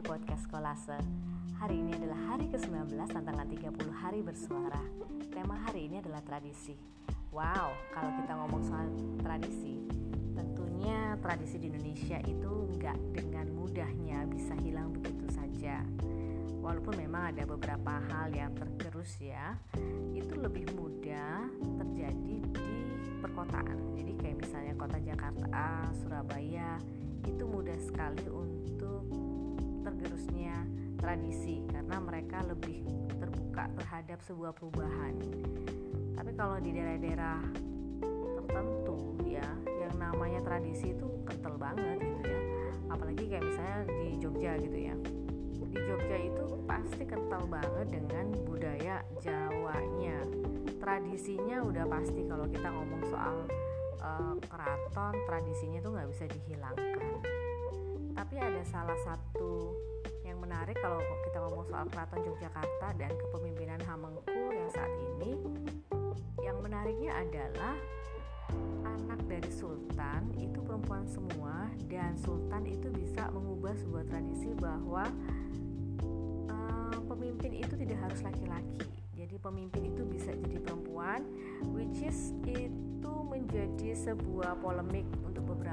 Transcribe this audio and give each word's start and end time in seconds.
di 0.00 0.08
podcast 0.08 0.48
Kolase. 0.48 0.96
Hari 1.60 1.76
ini 1.76 1.92
adalah 1.92 2.32
hari 2.32 2.48
ke-19 2.48 2.88
tantangan 3.04 3.44
30 3.44 3.68
hari 3.92 4.24
bersuara. 4.24 4.80
Tema 5.28 5.60
hari 5.60 5.92
ini 5.92 6.00
adalah 6.00 6.24
tradisi. 6.24 6.72
Wow, 7.28 7.76
kalau 7.92 8.08
kita 8.16 8.32
ngomong 8.32 8.64
soal 8.64 8.88
tradisi 9.20 9.76
Tentunya 10.32 11.20
tradisi 11.20 11.60
di 11.60 11.68
Indonesia 11.68 12.16
itu 12.24 12.52
nggak 12.80 12.96
dengan 13.12 13.52
mudahnya 13.52 14.24
bisa 14.24 14.56
hilang 14.64 14.88
begitu 14.96 15.28
saja. 15.36 15.84
Walaupun 16.64 16.96
memang 16.96 17.36
ada 17.36 17.44
beberapa 17.44 18.00
hal 18.00 18.32
yang 18.32 18.56
tergerus 18.56 19.20
ya 19.20 19.52
Itu 20.16 20.40
lebih 20.40 20.80
mudah 20.80 21.44
terjadi 21.76 22.36
di 22.48 22.72
perkotaan. 23.20 24.00
Jadi 24.00 24.16
kayak 24.16 24.48
misalnya 24.48 24.72
kota 24.80 24.96
Jakarta, 24.96 25.92
Surabaya 25.92 26.80
itu 27.28 27.44
mudah 27.44 27.76
sekali 27.84 28.24
untuk 28.32 28.59
tradisi 31.00 31.64
karena 31.72 31.96
mereka 31.98 32.44
lebih 32.44 32.84
terbuka 33.16 33.72
terhadap 33.80 34.20
sebuah 34.28 34.52
perubahan. 34.52 35.16
Tapi 36.14 36.30
kalau 36.36 36.60
di 36.60 36.70
daerah-daerah 36.76 37.40
tertentu 38.36 39.16
ya, 39.24 39.48
yang 39.66 39.94
namanya 39.96 40.44
tradisi 40.44 40.92
itu 40.92 41.08
kental 41.24 41.56
banget 41.56 41.98
gitu 42.04 42.22
ya. 42.28 42.40
Apalagi 42.92 43.24
kayak 43.26 43.44
misalnya 43.48 43.78
di 43.88 44.08
Jogja 44.20 44.52
gitu 44.60 44.78
ya. 44.78 44.94
Di 45.70 45.78
Jogja 45.80 46.16
itu 46.20 46.46
pasti 46.68 47.02
kental 47.08 47.42
banget 47.48 47.86
dengan 47.88 48.26
budaya 48.44 49.00
Jawanya. 49.24 50.20
Tradisinya 50.80 51.64
udah 51.64 51.84
pasti 51.88 52.20
kalau 52.28 52.44
kita 52.48 52.68
ngomong 52.68 53.02
soal 53.08 53.36
uh, 54.04 54.36
keraton 54.48 55.14
tradisinya 55.28 55.78
tuh 55.80 55.92
nggak 55.96 56.08
bisa 56.12 56.24
dihilangkan 56.28 57.40
tapi 58.14 58.36
ada 58.40 58.62
salah 58.66 58.98
satu 59.06 59.74
yang 60.26 60.38
menarik 60.42 60.78
kalau 60.78 60.98
kita 61.26 61.38
ngomong 61.42 61.66
soal 61.66 61.86
keraton 61.90 62.22
Yogyakarta 62.26 62.88
dan 62.98 63.10
kepemimpinan 63.14 63.80
Hamengku 63.86 64.54
yang 64.54 64.70
saat 64.70 64.90
ini 65.18 65.38
yang 66.40 66.58
menariknya 66.62 67.12
adalah 67.14 67.76
anak 68.86 69.20
dari 69.26 69.50
sultan 69.52 70.30
itu 70.38 70.58
perempuan 70.62 71.06
semua 71.06 71.70
dan 71.86 72.18
sultan 72.18 72.66
itu 72.66 72.90
bisa 72.90 73.30
mengubah 73.30 73.74
sebuah 73.78 74.04
tradisi 74.10 74.50
bahwa 74.58 75.06
uh, 76.50 76.98
pemimpin 77.06 77.62
itu 77.62 77.74
tidak 77.78 77.98
harus 78.02 78.20
laki-laki. 78.26 78.86
Jadi 79.14 79.36
pemimpin 79.36 79.92
itu 79.92 80.02
bisa 80.08 80.32
jadi 80.32 80.58
perempuan 80.58 81.22
which 81.70 82.02
is 82.02 82.32
itu 82.48 83.12
menjadi 83.30 83.94
sebuah 83.94 84.58
polemik 84.58 85.06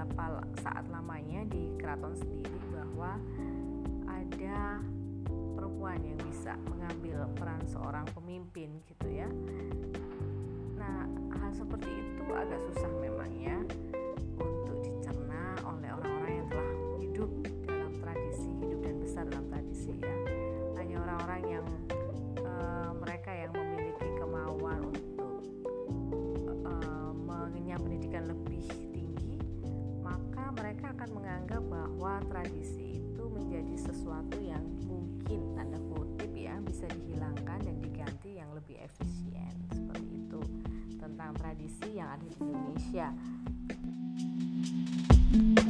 beberapa 0.05 0.45
saat 0.61 0.85
lamanya 0.93 1.41
di 1.49 1.73
keraton 1.81 2.13
sendiri 2.13 2.53
bahwa 2.69 3.17
ada 4.05 4.77
perempuan 5.57 5.97
yang 6.05 6.19
bisa 6.21 6.53
mengambil 6.69 7.25
peran 7.33 7.65
seorang 7.65 8.05
pemimpin 8.13 8.77
gitu 8.85 9.09
ya. 9.09 9.25
Nah 10.77 11.09
hal 11.41 11.49
seperti 11.49 11.89
itu 11.89 12.23
agak 12.29 12.61
susah 12.69 12.91
memang 13.01 13.31
ya 13.41 13.57
untuk 14.37 14.77
dicerna 14.85 15.57
oleh 15.65 15.89
orang-orang 15.89 16.33
yang 16.45 16.47
telah 16.53 16.73
hidup 17.01 17.31
dalam 17.65 17.93
tradisi 17.97 18.49
hidup 18.61 18.79
dan 18.85 18.95
besar 19.01 19.23
dalam 19.25 19.45
tradisi 19.49 19.97
ya. 19.97 20.15
Hanya 20.77 20.95
orang-orang 21.01 21.41
yang 21.49 21.65
menganggap 28.27 28.86
bahwa 32.07 32.23
tradisi 32.31 33.03
itu 33.03 33.23
menjadi 33.27 33.75
sesuatu 33.83 34.39
yang 34.39 34.63
mungkin 34.87 35.43
tanda 35.59 35.75
kutip 35.91 36.31
ya 36.31 36.55
bisa 36.63 36.87
dihilangkan 36.87 37.59
dan 37.59 37.75
diganti 37.83 38.39
yang 38.39 38.47
lebih 38.55 38.79
efisien 38.79 39.51
seperti 39.67 40.23
itu 40.23 40.39
tentang 41.03 41.35
tradisi 41.35 41.99
yang 41.99 42.07
ada 42.07 42.23
di 42.23 42.39
Indonesia. 42.39 43.11
thank 45.27 45.59
you 45.59 45.66